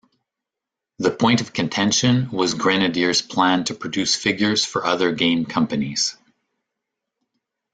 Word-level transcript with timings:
The 0.97 1.11
point 1.11 1.41
of 1.41 1.53
contention 1.53 2.31
was 2.31 2.55
Grenadier's 2.55 3.21
plans 3.21 3.67
to 3.67 3.75
produce 3.75 4.15
figures 4.15 4.65
for 4.65 4.83
other 4.83 5.11
game 5.11 5.45
companies. 5.45 6.17